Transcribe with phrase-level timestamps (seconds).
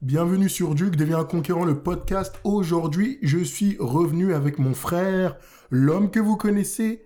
[0.00, 2.36] Bienvenue sur Duke, devient un conquérant le podcast.
[2.44, 5.36] Aujourd'hui, je suis revenu avec mon frère,
[5.70, 7.02] l'homme que vous connaissez,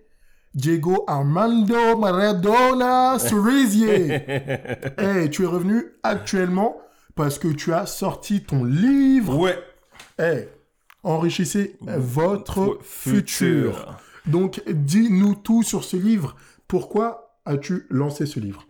[0.54, 4.20] Diego Armando Maradona Cerisier.
[4.98, 6.76] hey, tu es revenu actuellement
[7.14, 9.38] parce que tu as sorti ton livre.
[9.38, 9.58] Ouais.
[10.18, 10.48] Hey,
[11.02, 13.96] enrichissez votre futur.
[14.26, 16.36] Donc, dis-nous tout sur ce livre.
[16.68, 18.66] Pourquoi as-tu lancé ce livre?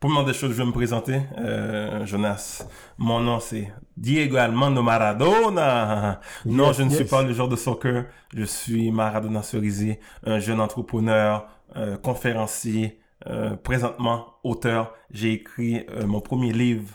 [0.00, 2.66] Première des choses, je vais me présenter, euh, Jonas.
[2.96, 6.20] Mon nom, c'est Diego Armando Maradona.
[6.46, 8.06] non, je ne suis pas le genre de soccer.
[8.34, 11.46] Je suis Maradona Cerisier, un jeune entrepreneur,
[11.76, 14.94] euh, conférencier, euh, présentement auteur.
[15.10, 16.88] J'ai écrit euh, mon premier livre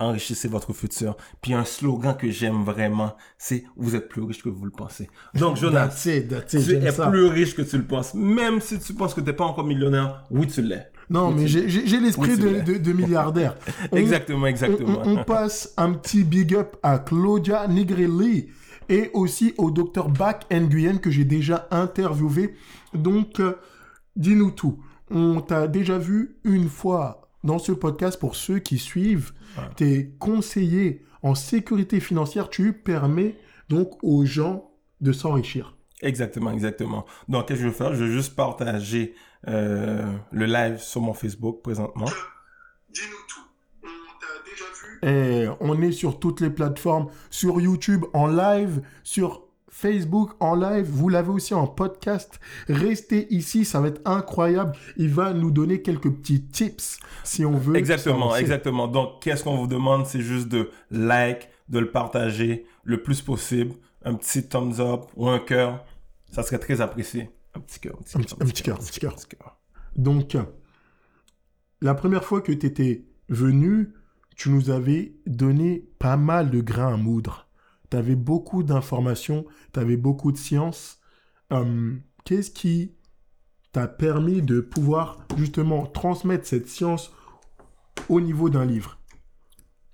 [0.00, 1.14] enrichissez votre futur.
[1.42, 5.08] Puis un slogan que j'aime vraiment, c'est vous êtes plus riche que vous le pensez.
[5.34, 7.06] Donc Jonas, That's it, that's it, tu es ça.
[7.08, 8.14] plus riche que tu le penses.
[8.14, 10.90] Même si tu penses que tu n'es pas encore millionnaire, oui tu l'es.
[11.10, 11.66] Non, mais j'ai
[12.00, 12.62] l'esprit de, vrai.
[12.62, 13.56] de, de milliardaire.
[13.92, 15.02] On- Exactement, exactement.
[15.04, 18.48] On, on passe un petit big up à Claudia Nigrelli
[18.88, 22.54] et aussi au docteur Bach Nguyen que j'ai déjà interviewé.
[22.94, 23.54] Donc, euh,
[24.16, 24.78] dis-nous tout.
[25.10, 29.32] On t'a déjà vu une fois dans ce podcast pour ceux qui suivent.
[29.76, 32.48] T'es conseiller en sécurité financière.
[32.50, 33.36] Tu permets
[33.68, 35.76] donc aux gens de s'enrichir.
[36.02, 37.04] Exactement, exactement.
[37.28, 37.94] Donc, qu'est-ce que je vais faire?
[37.94, 39.14] Je vais juste partager
[39.48, 42.08] euh, le live sur mon Facebook présentement.
[42.92, 43.40] Dis-nous tout.
[43.82, 48.82] On t'a déjà vu Et on est sur toutes les plateformes, sur YouTube en live,
[49.02, 50.86] sur Facebook en live.
[50.86, 52.38] Vous l'avez aussi en podcast.
[52.68, 54.76] Restez ici, ça va être incroyable.
[54.96, 57.76] Il va nous donner quelques petits tips si on veut.
[57.76, 58.88] Exactement, exactement.
[58.88, 60.06] Donc, qu'est-ce qu'on vous demande?
[60.06, 63.74] C'est juste de like, de le partager le plus possible.
[64.04, 65.84] Un petit thumbs up ou un cœur.
[66.30, 67.30] Ça serait très apprécié.
[67.60, 67.96] Un petit cœur.
[67.98, 69.12] Un petit- cœur, un petit cœur.
[69.12, 69.58] un petit cœur.
[69.96, 70.36] Donc,
[71.80, 73.94] la première fois que tu étais venu,
[74.36, 77.46] tu nous avais donné pas mal de grains à moudre.
[77.90, 81.00] Tu avais beaucoup d'informations, tu avais beaucoup de science.
[81.50, 82.94] Hum, Qu'est-ce qui
[83.72, 87.12] t'a permis de pouvoir justement transmettre cette science
[88.08, 88.98] au niveau d'un livre?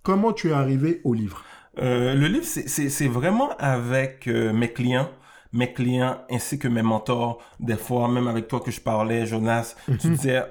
[0.03, 1.45] Comment tu es arrivé au livre?
[1.79, 5.11] Euh, le livre, c'est vraiment avec euh, mes clients,
[5.57, 7.39] mes clients ainsi que mes mentors.
[7.61, 10.43] Des fois, même avec toi que je parlais, Jonas, tu disais,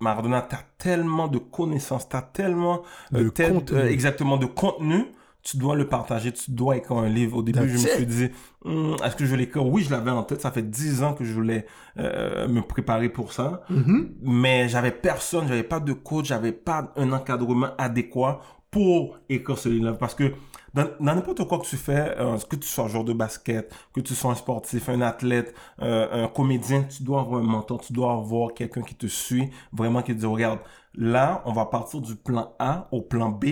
[0.00, 2.82] Maradona, t'as tellement de connaissances, t'as tellement
[3.12, 3.78] De tel- contenu.
[3.78, 5.04] euh, exactement de contenu.
[5.42, 7.36] Tu dois le partager, tu dois écrire un livre.
[7.36, 8.28] Au début, je me suis dit,
[8.64, 10.40] Hmm, est-ce que je vais l'écrire Oui, je l'avais en tête.
[10.40, 11.66] Ça fait dix ans que je voulais
[11.98, 14.14] euh, me préparer pour ça Mhm.
[14.22, 19.68] mais j'avais personne, j'avais pas de coach, j'avais pas un encadrement adéquat pour écrire ce
[19.68, 20.32] livre parce que
[20.74, 24.14] dans n'importe quoi que tu fais, euh, que tu sois joueur de basket, que tu
[24.14, 28.12] sois un sportif, un athlète, euh, un comédien, tu dois avoir un mentor, tu dois
[28.12, 30.58] avoir quelqu'un qui te suit, vraiment qui te dit regarde,
[30.94, 33.44] là, on va partir du plan A au plan B,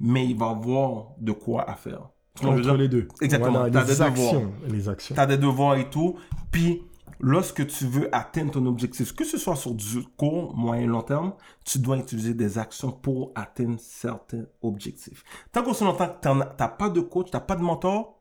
[0.00, 2.08] mais il va avoir de quoi à faire.
[2.42, 3.06] Entre les deux.
[3.20, 3.52] Exactement.
[3.52, 4.08] Voilà, T'as les des devoirs.
[4.08, 4.52] actions.
[4.68, 5.14] Les actions.
[5.14, 6.16] Tu as des devoirs et tout.
[6.50, 6.82] Puis,
[7.20, 11.34] lorsque tu veux atteindre ton objectif, que ce soit sur du court, moyen, long terme,
[11.64, 15.24] tu dois utiliser des actions pour atteindre certains objectifs.
[15.52, 18.20] Tant qu'aussi longtemps que tu n'as pas de coach, tu n'as pas de mentor,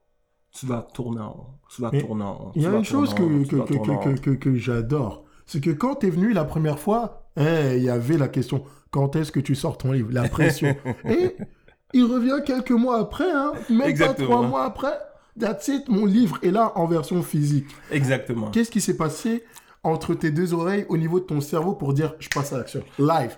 [0.52, 1.48] tu vas tourner en rond.
[1.70, 2.52] Tu vas Mais tourner en rond.
[2.56, 5.26] Il y a une chose que, que, que, que, j'adore.
[5.46, 9.16] C'est que quand tu es venu la première fois, il y avait la question quand
[9.16, 10.10] est-ce que tu sors ton livre?
[10.12, 10.76] La pression.
[11.06, 11.36] Et
[11.94, 14.28] il revient quelques mois après, hein, même Exactement.
[14.28, 14.94] pas trois mois après.
[15.40, 17.68] That's it, mon livre est là en version physique.
[17.92, 18.52] Exactement.
[18.52, 19.44] Qu'est-ce qui s'est passé
[19.84, 22.84] entre tes deux oreilles au niveau de ton cerveau pour dire je passe à l'action
[23.00, 23.38] Live?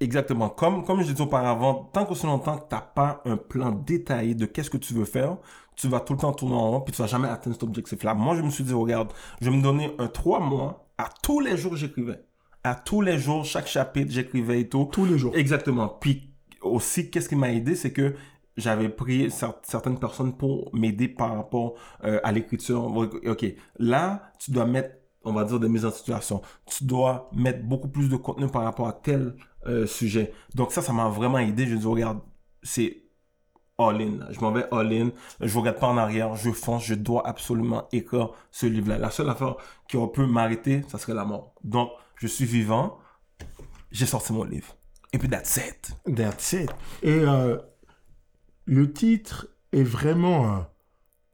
[0.00, 0.48] Exactement.
[0.48, 4.34] Comme, comme je disais auparavant, tant qu'aussi longtemps que tu n'as pas un plan détaillé
[4.34, 5.36] de qu'est-ce que tu veux faire,
[5.74, 8.14] tu vas tout le temps tourner en rond puis tu vas jamais atteindre cet objectif-là.
[8.14, 10.88] Moi, je me suis dit, regarde, je vais me donner un trois mois.
[10.98, 12.20] À tous les jours, j'écrivais.
[12.64, 14.88] À tous les jours, chaque chapitre, j'écrivais et tout.
[14.90, 15.36] Tous les jours.
[15.36, 15.88] Exactement.
[15.88, 16.32] Puis
[16.62, 18.14] aussi, qu'est-ce qui m'a aidé, c'est que
[18.58, 21.74] j'avais pris cer- certaines personnes pour m'aider par rapport
[22.04, 22.94] euh, à l'écriture.
[22.94, 23.46] Ok,
[23.78, 26.42] là, tu dois mettre, on va dire, des mises en situation.
[26.66, 29.36] Tu dois mettre beaucoup plus de contenu par rapport à tel
[29.66, 30.32] euh, sujet.
[30.54, 31.66] Donc ça, ça m'a vraiment aidé.
[31.66, 32.20] Je me dis, regarde,
[32.62, 33.04] c'est
[33.78, 34.26] all-in.
[34.30, 35.10] Je m'en vais all-in.
[35.40, 36.34] Je regarde pas en arrière.
[36.34, 36.84] Je fonce.
[36.84, 38.98] Je dois absolument écrire ce livre-là.
[38.98, 39.56] La seule affaire
[39.88, 41.54] qui peut m'arrêter, ça serait la mort.
[41.62, 42.98] Donc, je suis vivant.
[43.92, 44.74] J'ai sorti mon livre.
[45.12, 46.14] Et puis, that's it.
[46.16, 46.70] That's it.
[47.02, 47.56] Et euh,
[48.68, 50.58] le titre est vraiment, euh,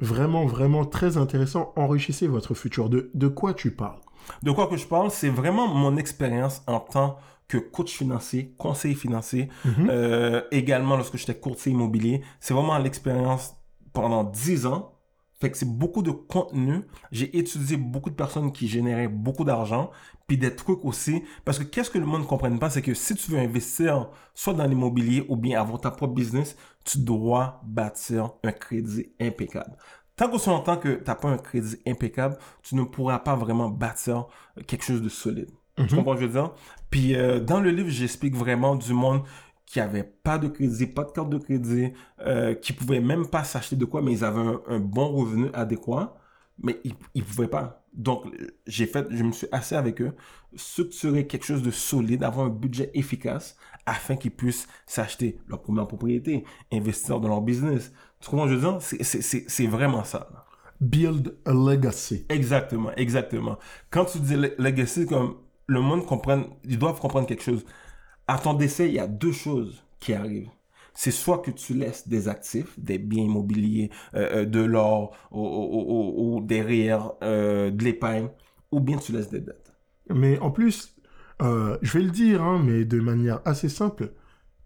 [0.01, 1.73] vraiment, vraiment très intéressant.
[1.77, 2.89] Enrichissez votre futur.
[2.89, 4.01] De, de quoi tu parles?
[4.43, 7.17] De quoi que je parle, c'est vraiment mon expérience en tant
[7.49, 9.89] que coach financier, conseiller financier, Mhm.
[9.91, 12.23] euh, également lorsque j'étais courtier immobilier.
[12.41, 13.55] C'est vraiment l'expérience
[13.93, 14.93] pendant 10 ans.
[15.41, 16.81] Fait que c'est beaucoup de contenu.
[17.13, 19.91] J'ai étudié beaucoup de personnes qui généraient beaucoup d'argent,
[20.27, 21.23] puis des trucs aussi.
[21.45, 24.09] Parce que qu'est-ce que le monde ne comprenne pas, c'est que si tu veux investir
[24.33, 29.77] soit dans l'immobilier ou bien avoir ta propre business, tu dois bâtir un crédit impeccable.
[30.17, 33.69] Tant qu'on longtemps que tu n'as pas un crédit impeccable, tu ne pourras pas vraiment
[33.69, 34.27] bâtir
[34.67, 35.51] quelque chose de solide.
[35.89, 35.97] Tu Mhm.
[35.97, 36.55] comprends ce que je veux dire?
[36.91, 39.23] Puis euh, dans le livre, j'explique vraiment du monde
[39.67, 43.45] qui avait pas de crédit, pas de carte de crédit, euh, qui pouvait même pas
[43.45, 46.17] s'acheter de quoi, mais ils avaient un, un bon revenu adéquat,
[46.63, 47.85] mais ils, ils pouvaient pas.
[47.93, 48.27] Donc,
[48.67, 50.15] j'ai fait, je me suis assis avec eux,
[50.55, 55.87] structurer quelque chose de solide, avoir un budget efficace, afin qu'ils puissent s'acheter leur première
[55.87, 57.93] propriété, investir dans leur business.
[58.21, 58.83] Tu comprends ce que je veux dire?
[58.83, 60.29] C'est- vraiment ça.
[60.33, 60.45] là.
[60.81, 62.27] Build a legacy.
[62.29, 63.59] Exactement, exactement.
[63.91, 65.37] Quand tu dis le- legacy, comme
[65.67, 67.65] le monde comprenne, ils doivent comprendre quelque chose.
[68.27, 70.49] À ton décès, il y a deux choses qui arrivent.
[70.95, 75.41] C'est soit que tu laisses des actifs, des biens immobiliers, euh, euh, de l'or ou,
[75.41, 76.63] ou- ou- ou des
[77.23, 78.29] euh, de l'épargne,
[78.71, 79.73] ou bien tu laisses des dettes.
[80.11, 80.94] Mais en plus,
[81.43, 84.13] euh, je vais le dire, hein, mais de manière assez simple,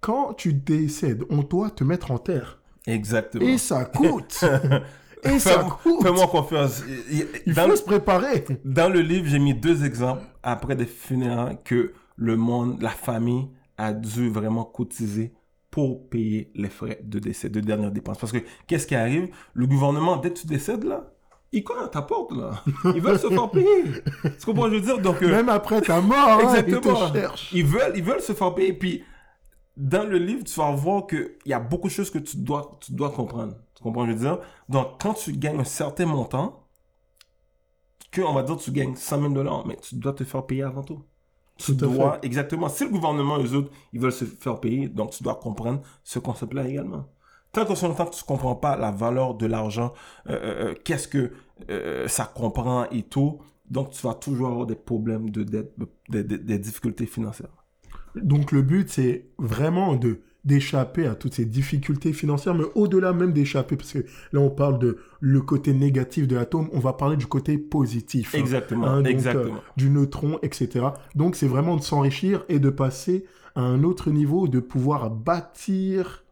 [0.00, 2.61] quand tu décèdes, on doit te mettre en terre.
[2.87, 3.47] Exactement.
[3.47, 4.44] Et ça coûte.
[5.25, 6.00] Et ça coûte.
[6.03, 6.82] Fais-moi confiance.
[7.11, 8.44] Il- dans- faut se préparer.
[8.65, 13.49] Dans le livre, j'ai mis deux exemples après des funérailles que le monde, la famille
[13.76, 15.32] a dû vraiment cotiser
[15.73, 18.19] pour payer les frais de décès, de dernières dépenses.
[18.19, 18.38] Parce que
[18.69, 19.29] qu'est-ce qui arrive?
[19.55, 21.12] Le gouvernement, dès que tu décèdes, là,
[21.53, 22.62] il cogne à ta porte, là.
[22.95, 23.85] Ils veulent se faire payer.
[24.39, 24.99] Tu comprends ce que je veux dire?
[25.00, 27.09] Donc, euh, Même après ta mort, hein, ils Exactement.
[27.11, 27.53] te cherchent.
[27.53, 28.73] ils veulent, ils veulent se faire payer.
[28.73, 29.05] Puis,
[29.77, 32.79] dans le livre, tu vas voir qu'il y a beaucoup de choses que tu dois,
[32.81, 33.55] tu dois comprendre.
[33.75, 34.39] Tu comprends ce que je veux dire?
[34.69, 36.65] Donc, quand tu gagnes un certain montant,
[38.11, 40.62] que, on va dire, tu gagnes 100 000 dollars, mais tu dois te faire payer
[40.62, 41.05] avant tout.
[41.59, 42.69] Tu Tout dois, exactement.
[42.69, 46.19] Si le gouvernement, eux autres, ils veulent se faire payer, donc tu dois comprendre ce
[46.19, 47.06] concept-là également.
[47.64, 49.93] Tant que tu comprends pas la valeur de l'argent,
[50.28, 51.32] euh, euh, euh, qu'est-ce que
[51.70, 53.38] euh, ça comprend et tout,
[53.70, 55.72] donc tu vas toujours avoir des problèmes de dette,
[56.08, 57.50] des, des- des difficultés financières.
[58.16, 63.32] Donc le but, c'est vraiment de d'échapper à toutes ces difficultés financières, mais au-delà même
[63.32, 63.99] d'échapper, parce que
[64.32, 68.34] là on parle de le côté négatif de l'atome, on va parler du côté positif.
[68.34, 68.38] hein.
[68.38, 69.56] Exactement, Hein, donc, exactement.
[69.56, 70.87] euh, du neutron, etc.
[71.16, 73.26] Donc c'est vraiment de s'enrichir et de passer
[73.56, 76.25] à un autre niveau, de pouvoir bâtir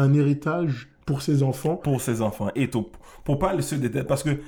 [0.00, 1.76] un héritage pour ses enfants.
[1.76, 2.86] pour ses enfants et tout.
[3.24, 4.06] Pour pas laisser des dettes.
[4.06, 4.40] Parce que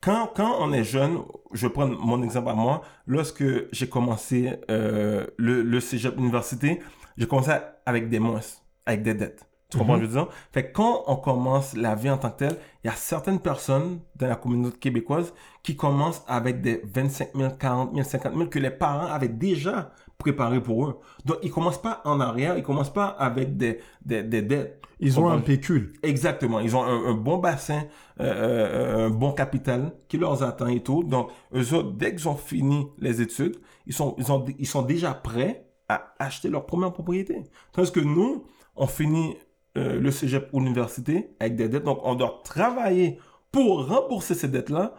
[0.00, 1.18] quand, quand on est jeune,
[1.52, 6.80] je prendre mon exemple à moi, lorsque j'ai commencé euh, le, le cégep université,
[7.16, 7.50] j'ai commencé
[7.84, 8.40] avec des moins,
[8.86, 9.44] avec des dettes.
[9.70, 10.28] Tu comprends je veux dire?
[10.50, 13.40] Fait que quand on commence la vie en tant que telle, il y a certaines
[13.40, 18.46] personnes dans la communauté québécoise qui commencent avec des 25 000, 40 000, 50 000
[18.46, 20.98] que les parents avaient déjà préparé pour eux.
[21.24, 24.82] Donc, ils commencent pas en arrière, ils commencent pas avec des, des, des dettes.
[25.00, 25.92] Ils ont un pécule.
[26.02, 26.58] Exactement.
[26.58, 27.84] Ils ont un, un bon bassin,
[28.20, 31.04] euh, euh, un bon capital qui leur attend et tout.
[31.04, 34.82] Donc, eux autres, dès qu'ils ont fini les études, ils sont, ils ont, ils sont
[34.82, 37.44] déjà prêts à acheter leur première propriété.
[37.72, 38.44] Tandis que nous,
[38.74, 39.36] on finit
[39.76, 41.84] euh, le cégep ou l'université avec des dettes.
[41.84, 43.20] Donc, on doit travailler
[43.52, 44.94] pour rembourser ces dettes-là.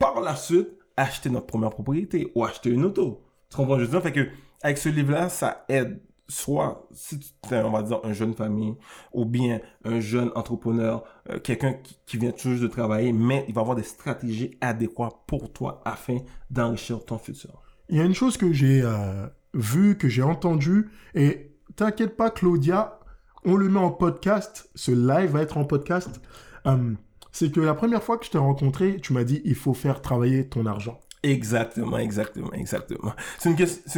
[0.00, 3.23] Par la suite, acheter notre première propriété ou acheter une auto.
[3.54, 4.02] Tu comprends je veux dire?
[4.02, 4.26] Fait que,
[4.62, 8.74] avec ce livre-là, ça aide soit, si tu es, on va dire, un jeune famille,
[9.12, 13.44] ou bien un jeune entrepreneur, euh, quelqu'un qui, qui vient tout juste de travailler, mais
[13.46, 16.18] il va avoir des stratégies adéquates pour toi afin
[16.50, 17.62] d'enrichir ton futur.
[17.90, 22.30] Il y a une chose que j'ai euh, vue, que j'ai entendue, et t'inquiète pas,
[22.30, 22.98] Claudia,
[23.44, 26.20] on le met en podcast, ce live va être en podcast.
[26.66, 26.94] Euh,
[27.30, 30.02] c'est que la première fois que je t'ai rencontré, tu m'as dit il faut faire
[30.02, 30.98] travailler ton argent.
[31.24, 33.14] Exactement, exactement, exactement.
[33.38, 33.56] C'est une,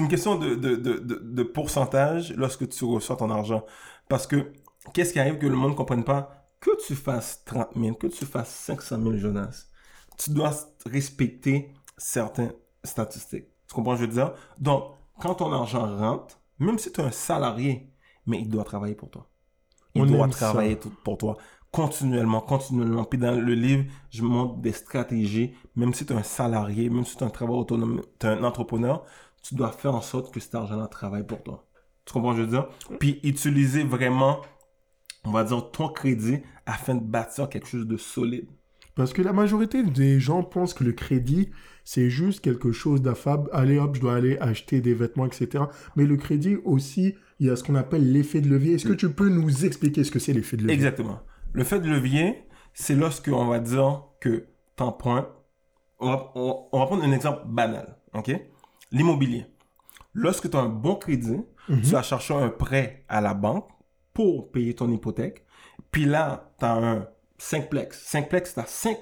[0.08, 3.64] question de, de, de, de, de pourcentage lorsque tu reçois ton argent.
[4.08, 4.52] Parce que,
[4.92, 6.46] qu'est-ce qui arrive que le monde ne comprenne pas?
[6.60, 9.66] Que tu fasses 30 000, que tu fasses 500 000 Jonas,
[10.16, 10.52] tu dois
[10.86, 12.52] respecter certaines
[12.84, 13.48] statistiques.
[13.68, 14.34] Tu comprends ce que je veux dire?
[14.58, 17.92] Donc, quand ton argent rentre, même si tu es un salarié,
[18.26, 19.28] mais il doit travailler pour toi.
[19.94, 20.50] Il On doit ça.
[20.50, 21.36] travailler pour toi
[21.76, 23.04] continuellement, continuellement.
[23.04, 27.04] Puis dans le livre, je montre des stratégies, même si tu es un salarié, même
[27.04, 29.04] si tu es un travailleur autonome, tu es un entrepreneur,
[29.42, 31.66] tu dois faire en sorte que cet argent-là travaille pour toi.
[32.06, 32.68] Tu comprends ce que je veux dire?
[32.98, 34.40] Puis utiliser vraiment,
[35.24, 38.48] on va dire, ton crédit afin de bâtir quelque chose de solide.
[38.94, 41.50] Parce que la majorité des gens pensent que le crédit,
[41.84, 43.50] c'est juste quelque chose d'affable.
[43.52, 45.64] Allez hop, je dois aller acheter des vêtements, etc.
[45.94, 48.72] Mais le crédit aussi, il y a ce qu'on appelle l'effet de levier.
[48.76, 50.74] Est-ce que tu peux nous expliquer ce que c'est l'effet de levier?
[50.74, 51.20] Exactement.
[51.52, 55.28] Le fait de levier, c'est lorsque on va dire que t'empruntes.
[55.98, 58.30] On va, on- on va prendre un exemple banal, ok?
[58.92, 59.46] L'immobilier.
[60.12, 61.80] Lorsque tu as un bon crédit, Mhm.
[61.82, 63.68] tu vas chercher un prêt à la banque
[64.12, 65.44] pour payer ton hypothèque.
[65.90, 67.98] Puis là, tu as un 5plex.
[68.04, 68.98] 5plex, tu as 5,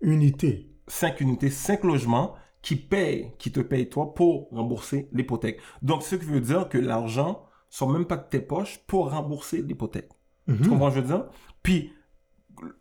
[0.00, 0.68] Unité.
[0.88, 5.60] 5 unités, 5 logements qui payent, qui te payent toi pour rembourser l'hypothèque.
[5.80, 9.62] Donc, ce qui veut dire que l'argent sort même pas de tes poches pour rembourser
[9.62, 10.10] l'hypothèque.
[10.46, 10.60] Mhm.
[10.62, 11.26] Tu comprends ce que je veux dire?
[11.62, 11.92] Puis,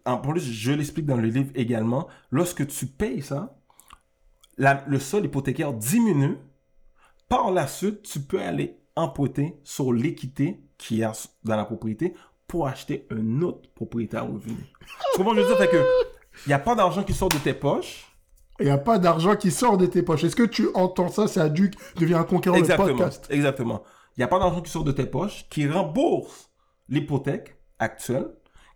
[0.05, 3.57] en plus, je l'explique dans le livre également, lorsque tu payes ça,
[4.57, 6.37] la- le sol hypothécaire diminue.
[7.29, 11.13] Par la suite, tu peux aller emprunter sur l'équité qu'il y a
[11.45, 12.13] dans la propriété
[12.45, 14.57] pour acheter une autre propriété à revenu.
[15.13, 15.57] tu comprends ce que je veux dire?
[15.57, 15.83] Fait que,
[16.45, 18.07] il n'y a pas d'argent qui sort de tes poches.
[18.59, 20.23] Il n'y a pas d'argent qui sort de tes poches.
[20.25, 21.27] Est-ce que tu entends ça?
[21.27, 22.65] C'est Duc devient un conquérant de
[22.97, 23.27] podcast.
[23.29, 23.81] Exactement.
[24.17, 26.50] Il n'y a pas d'argent qui sort de tes poches qui rembourse
[26.89, 28.27] l'hypothèque actuelle.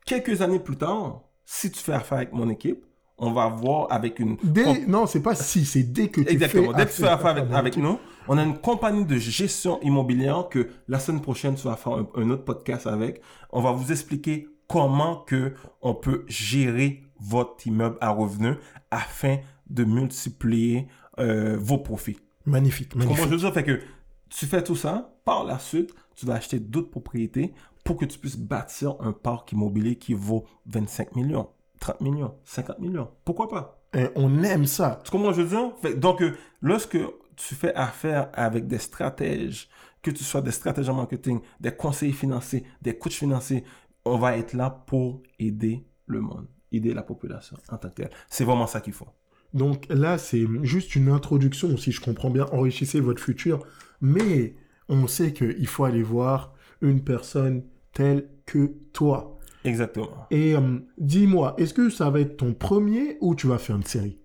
[0.05, 2.85] Quelques années plus tard, si tu fais affaire avec mon équipe,
[3.17, 4.37] on va voir avec une...
[4.43, 4.85] Dès...
[4.87, 6.71] Non, c'est pas si, c'est dès que tu Exactement.
[6.71, 7.97] fais Dès que tu fais affaire avec, nous,
[8.27, 12.07] on a une compagnie de gestion immobilière que la semaine prochaine, tu vas faire un,
[12.15, 13.21] un autre podcast avec.
[13.51, 18.55] On va vous expliquer comment que on peut gérer votre immeuble à revenu
[18.91, 19.37] afin
[19.69, 20.87] de multiplier
[21.19, 22.17] euh, vos profits.
[22.45, 23.25] Magnifique, Comment magnifique.
[23.25, 23.81] je veux dire, fait que
[24.29, 27.53] tu fais tout ça, par la suite, tu vas acheter d'autres propriétés
[27.83, 32.79] pour que tu puisses bâtir un parc immobilier qui vaut 25 millions, 30 millions, 50
[32.79, 33.09] millions.
[33.23, 33.81] Pourquoi pas?
[33.93, 34.99] Et on aime ça.
[35.03, 35.77] Tu comprends ce que je veux dire?
[35.81, 36.97] Fait- donc, euh, lorsque
[37.35, 39.69] tu fais affaire avec des stratèges,
[40.01, 43.63] que tu sois des stratèges en marketing, des conseillers financiers, des coachs financiers,
[44.05, 48.11] on va être là pour aider le monde, aider la population en tant que telle.
[48.29, 49.07] C'est vraiment ça qu'il faut.
[49.53, 53.65] Donc là, c'est juste une introduction, si je comprends bien, enrichissez votre futur.
[54.01, 54.55] Mais
[54.89, 57.63] on sait qu'il faut aller voir une personne
[57.93, 59.37] telle que toi.
[59.63, 60.09] Exactement.
[60.31, 63.83] Et euh, dis-moi, est-ce que ça va être ton premier ou tu vas faire une
[63.83, 64.19] série?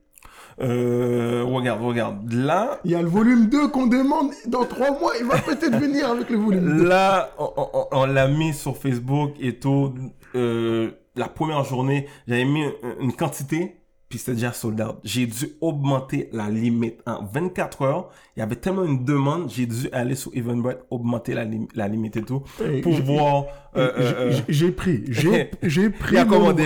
[0.61, 2.33] Euh, regarde, regarde.
[2.33, 5.79] Là, Il y a le volume 2 qu'on demande dans trois mois, il va peut-être
[5.79, 6.85] venir avec le volume 2.
[6.87, 9.95] Là, on, on- on l'a mis sur Facebook et tout.
[10.35, 13.77] Euh, la première journée, j'avais mis une, une quantité,
[14.11, 14.97] puis c'était déjà sold out.
[15.05, 17.01] J'ai dû augmenter la limite.
[17.07, 21.33] En 24 heures, il y avait tellement une demande, j'ai dû aller sur Eventbrite, augmenter
[21.33, 22.43] la, lim- la limite et tout,
[22.83, 23.45] pour voir...
[23.77, 25.05] euh, J'ai- euh, euh, j'ai- pris,
[25.63, 26.15] j'ai pris.
[26.17, 26.65] il a commandé.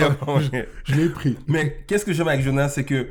[0.85, 1.37] Je l'ai pris.
[1.47, 3.07] Mais qu'est-ce que j'aime avec Jonas, c'est que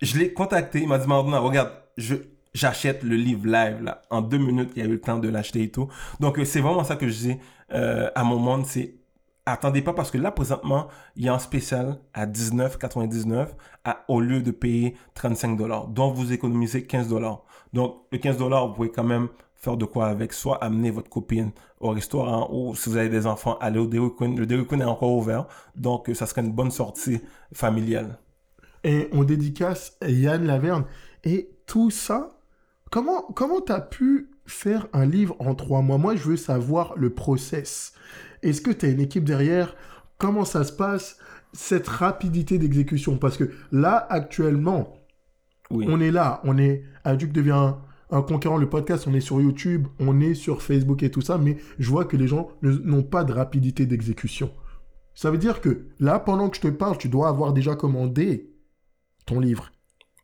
[0.00, 2.16] je l'ai contacté, il m'a dit maintenant, regarde, je
[2.54, 4.02] j'achète le livre live là.
[4.10, 5.88] En deux minutes, il y a eu le temps de l'acheter et tout.
[6.20, 7.36] Donc c'est vraiment ça que je dis
[7.72, 8.94] euh, à mon monde, c'est
[9.46, 14.20] attendez pas parce que là présentement, il y a un spécial à 19,99 à- au
[14.20, 15.88] lieu de payer 35 dollars.
[15.88, 17.42] Donc vous économisez 15 dollars.
[17.72, 21.08] Donc le 15 dollars, vous pouvez quand même faire de quoi avec, soit amener votre
[21.08, 24.38] copine au restaurant ou si vous avez des enfants, aller au Dairy Queen.
[24.38, 27.20] Le Dairy Queen est encore ouvert, donc ça serait une bonne sortie
[27.52, 28.18] familiale.
[28.82, 30.84] Et on dédicace Yann Laverne.
[31.24, 32.36] Et tout ça,
[32.90, 37.10] comment comment t'as pu faire un livre en trois mois Moi, je veux savoir le
[37.10, 37.92] process.
[38.42, 39.74] Est-ce que tu as une équipe derrière?
[40.18, 41.18] Comment ça se passe?
[41.52, 43.16] Cette rapidité d'exécution?
[43.16, 44.98] Parce que là, actuellement,
[45.70, 45.86] Oui.
[45.88, 46.40] on est là.
[46.44, 46.82] On est...
[47.04, 47.78] Aduc devient un,
[48.10, 51.38] un conquérant, le podcast, on est sur YouTube, on est sur Facebook et tout ça,
[51.38, 54.50] mais je vois que les gens n'ont pas de rapidité d'exécution.
[55.14, 58.52] Ça veut dire que là, pendant que je te parle, tu dois avoir déjà commandé
[59.26, 59.70] ton livre.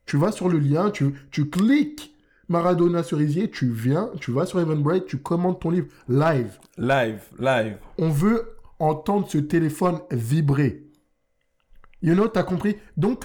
[0.07, 2.10] Tu vas sur le lien, tu, tu cliques
[2.51, 6.59] Maradona Cerisier, tu viens, tu vas sur Eventbrite, tu commandes ton livre live.
[6.77, 7.79] Live, live.
[7.97, 10.83] On veut entendre ce téléphone vibrer.
[12.03, 12.77] You know, t'as compris?
[12.97, 13.23] Donc,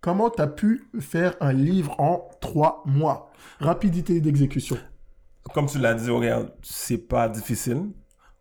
[0.00, 3.32] comment t'as pu faire un livre en trois mois?
[3.58, 4.78] Rapidité d'exécution.
[5.52, 7.90] Comme tu l'as dit, regarde, c'est pas difficile.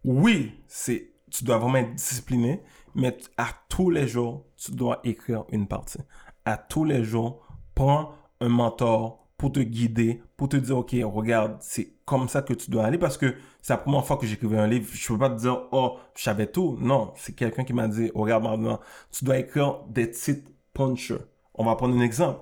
[0.03, 2.62] Oui, c'est, tu dois vraiment être discipliné,
[2.93, 5.98] mais à tous les jours, tu dois écrire une partie.
[6.45, 11.55] À tous les jours, prends un mentor pour te guider, pour te dire, OK, regarde,
[11.62, 14.58] c'est comme ça que tu dois aller parce que c'est la première fois que j'écrivais
[14.60, 14.86] un livre.
[14.91, 16.77] Je peux pas te dire, oh, je savais tout.
[16.81, 18.81] Non, c'est quelqu'un qui m'a dit, regarde maintenant,
[19.12, 21.19] tu dois écrire des titres puncher.
[21.53, 22.41] On va prendre un exemple.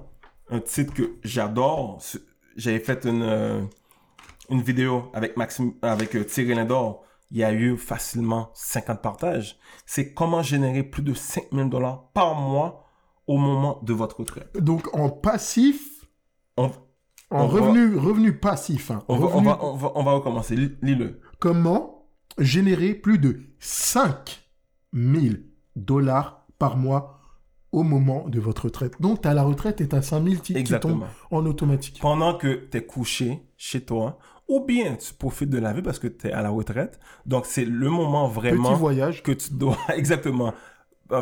[0.49, 2.01] Un titre que j'adore.
[2.55, 3.61] J'avais fait une, euh,
[4.49, 7.03] une vidéo avec Maxime, avec euh, Thierry Lindor.
[7.29, 9.59] Il y a eu facilement 50 partages.
[9.85, 12.87] C'est comment générer plus de 5000 dollars par mois
[13.27, 14.49] au moment de votre retraite.
[14.57, 16.05] Donc, en passif,
[16.57, 16.71] On,
[17.29, 18.91] en On va- revenu, revenu passif.
[18.91, 19.03] hein.
[19.07, 20.55] on, va, on, Revenu- va, on, va, on va recommencer.
[20.55, 21.19] Lis- Lis-le.
[21.39, 22.07] Comment
[22.37, 27.19] générer plus de 5000 dollars par mois
[27.71, 28.93] au moment de votre retraite?
[29.01, 31.99] Donc, tu as la retraite et tu as 5000 qui, qui tombent en automatique.
[32.01, 34.17] Pendant que tu es couché chez toi,
[34.47, 36.99] ou bien tu profites de la vie parce que tu es à la retraite.
[37.25, 39.21] Donc, c'est le moment vraiment Petit voyage.
[39.23, 40.53] que tu dois exactement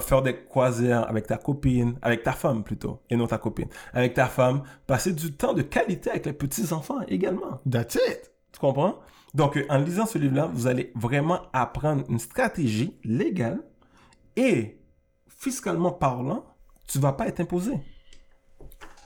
[0.02, 4.14] faire des croisières avec ta copine, avec ta femme plutôt, et non ta copine, avec
[4.14, 7.62] ta femme, passer du temps de qualité avec les petits-enfants également.
[7.70, 8.32] That's it.
[8.52, 9.00] Tu comprends?
[9.34, 13.62] Donc, euh, en lisant ce livre-là, vous allez vraiment apprendre une stratégie légale
[14.38, 14.80] et
[15.28, 16.46] fiscalement parlant,
[16.88, 17.74] tu vas pas être imposé.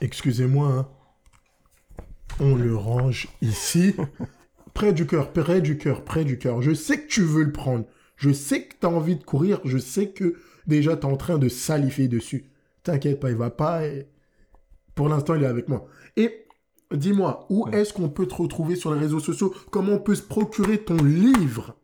[0.00, 0.68] Excusez-moi.
[0.68, 0.88] hein.
[2.38, 3.94] On le range ici.
[4.74, 6.62] près du cœur, près du cœur, près du cœur.
[6.62, 7.84] Je sais que tu veux le prendre.
[8.16, 9.60] Je sais que tu as envie de courir.
[9.64, 10.36] Je sais que
[10.70, 12.50] déjà tu es en train de salifer dessus.
[12.82, 13.86] T'inquiète pas, il va pas.
[13.86, 14.08] et
[14.94, 15.86] Pour l'instant, il est avec moi.
[16.16, 16.46] Et
[16.92, 19.54] dis-moi, où est-ce qu'on peut te retrouver sur les réseaux sociaux?
[19.70, 21.74] Comment on peut se procurer ton livre?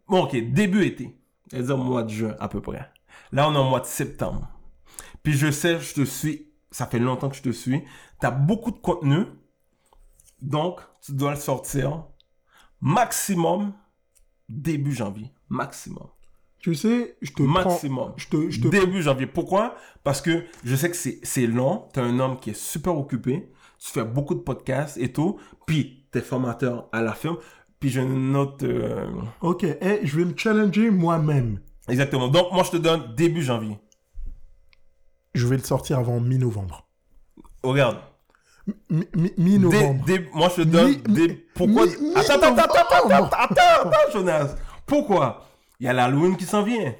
[0.06, 1.18] Bon, ok, début été.
[1.50, 2.88] C'est-à-dire mois de juin, à peu près.
[3.32, 4.48] Là, on est au mois de septembre.
[5.24, 6.52] Puis je sais, je te suis.
[6.70, 7.82] Ça fait longtemps que je te suis.
[8.20, 9.24] T'as beaucoup de contenu.
[10.40, 12.04] Donc, tu dois le sortir
[12.80, 13.72] maximum
[14.48, 15.32] début janvier.
[15.48, 16.08] Maximum.
[16.58, 18.08] Tu sais, je te Maximum.
[18.10, 18.14] prends...
[18.16, 18.68] Je te, je te...
[18.68, 19.26] Début janvier.
[19.26, 19.74] Pourquoi?
[20.02, 21.88] Parce que je sais que c'est long.
[21.92, 23.50] Tu es un homme qui est super occupé.
[23.78, 25.38] Tu fais beaucoup de podcasts et tout.
[25.66, 27.36] Puis, tu es formateur à la firme.
[27.80, 28.62] Puis, je note...
[28.62, 29.06] euh,
[29.42, 31.60] Ok, eh, je vais me challenger moi-même.
[31.88, 32.28] Exactement.
[32.28, 33.78] Donc, moi, je te donne début janvier.
[35.34, 36.86] Je vais le sortir avant mi-novembre.
[37.62, 37.98] Regarde.
[39.36, 40.04] Mi-novembre.
[40.34, 40.94] moi, je te donne...
[41.54, 41.84] Pourquoi...
[42.14, 43.30] attends, attends, attends, attends, mi-novembre.
[43.32, 44.54] attends, attends, attends, Jonas.
[44.86, 45.46] Pourquoi?
[45.80, 46.94] Il y a l'Halloween qui s'en vient.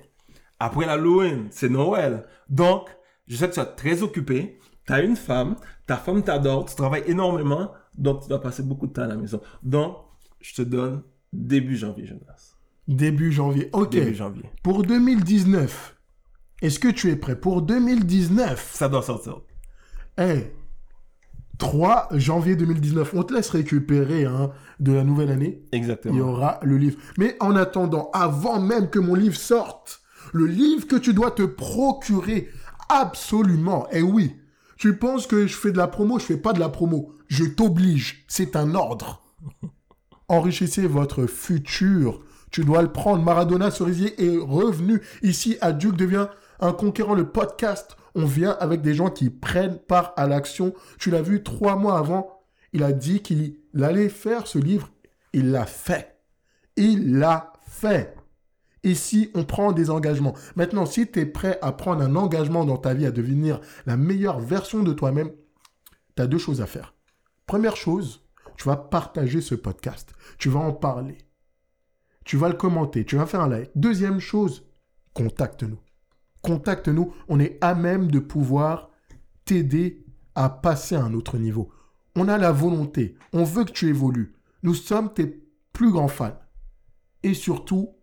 [0.59, 2.25] Après l'Halloween, c'est Noël.
[2.49, 2.89] Donc,
[3.27, 4.59] je sais que tu es très occupé.
[4.87, 5.57] Tu as une femme.
[5.87, 6.67] Ta femme t'adore.
[6.67, 7.71] Tu travailles énormément.
[7.97, 9.41] Donc, tu dois passer beaucoup de temps à la maison.
[9.63, 9.97] Donc,
[10.41, 12.55] je te donne début janvier, Jonas.
[12.89, 13.71] Début janvier.
[13.73, 13.91] Ok.
[13.91, 14.45] Début janvier.
[14.63, 15.97] Pour 2019,
[16.67, 19.41] est-ce que tu es prêt Pour 2019, Ça doit sortir.
[20.19, 20.53] eh,
[21.59, 24.51] 3 janvier 2019, on te laisse récupérer hein,
[24.81, 25.63] de la nouvelle année.
[25.73, 26.19] il y Exactement.
[26.27, 26.99] aura le livre.
[27.17, 30.01] Mais en attendant, avant même que mon livre sorte,
[30.33, 32.49] le livre que tu dois te procurer
[32.89, 34.35] absolument, et oui,
[34.77, 37.45] tu penses que je fais de la promo, je fais pas de la promo, je
[37.45, 39.23] t'oblige, c'est un ordre.
[40.29, 42.21] Enrichissez votre futur.
[42.51, 43.23] Tu dois le prendre.
[43.23, 46.29] Maradona Cerisier est revenu ici à Duke devient
[46.65, 47.15] un conquérant.
[47.15, 50.75] Le podcast, on vient avec des gens qui prennent part à l'action.
[50.99, 52.43] Tu l'as vu trois mois avant.
[52.73, 54.91] Il a dit qu'il allait faire ce livre.
[55.33, 56.21] Il l'a fait.
[56.77, 58.17] Il l'a fait.
[58.83, 60.35] Ici, on prend des engagements.
[60.57, 63.97] Maintenant, si tu es prêt à prendre un engagement dans ta vie, à devenir la
[63.97, 65.31] meilleure version de toi-même,
[66.17, 66.95] tu as deux choses à faire.
[67.47, 68.23] Première chose,
[68.57, 70.15] tu vas partager ce podcast.
[70.39, 71.19] Tu vas en parler.
[72.25, 73.05] Tu vas le commenter.
[73.05, 73.71] Tu vas faire un like.
[73.75, 74.67] Deuxième chose,
[75.15, 75.81] contacte-nous.
[76.45, 77.13] Contacte-nous.
[77.29, 78.91] On est à même de pouvoir
[79.45, 80.05] t'aider
[80.35, 81.71] à passer à un autre niveau.
[82.15, 83.17] On a la volonté.
[83.33, 84.35] On veut que tu évolues.
[84.63, 86.39] Nous sommes tes plus grands fans.
[87.23, 87.97] Et surtout,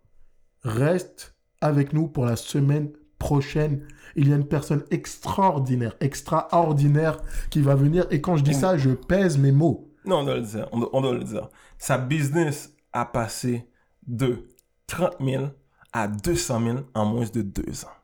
[0.63, 3.85] reste avec nous pour la semaine prochaine.
[4.15, 8.07] Il y a une personne extraordinaire, extraordinaire qui va venir.
[8.09, 9.87] Et quand je dis ça, je pèse mes mots.
[10.03, 10.67] Non, on doit le dire.
[10.71, 11.49] On doit, on doit le dire.
[11.77, 13.69] Sa business a passé
[14.07, 14.47] de
[14.87, 15.45] 30 000
[15.93, 18.00] à 200 000 en moins de deux ans.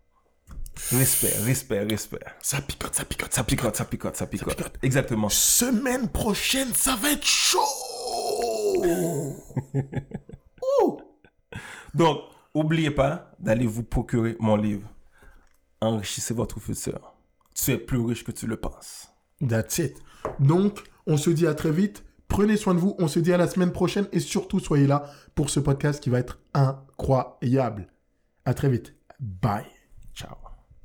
[0.92, 2.20] Respect, respect, respect.
[2.42, 4.56] Ça picote, ça picote, Ça picote, ça picote, ça picote.
[4.56, 4.78] picote.
[4.82, 5.30] Exactement.
[5.30, 7.60] Semaine prochaine, ça va être chaud.
[11.94, 12.20] Donc,
[12.54, 14.88] oubliez pas d'aller vous procurer mon livre.
[15.82, 17.14] Enrichissez votre futur.
[17.56, 19.08] Tu es plus riche que tu le penses.
[19.48, 19.98] That's it.
[20.40, 22.04] Donc, on se dit à très vite.
[22.28, 22.96] Prenez soin de vous.
[23.00, 24.08] On se dit à la semaine prochaine.
[24.12, 27.88] Et surtout, soyez là pour ce podcast qui va être incroyable.
[28.46, 28.94] À très vite.
[29.20, 29.66] Bye.
[30.14, 30.47] Ciao.